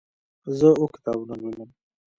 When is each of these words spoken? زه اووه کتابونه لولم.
زه 0.57 0.67
اووه 0.73 0.91
کتابونه 0.95 1.33
لولم. 1.41 1.69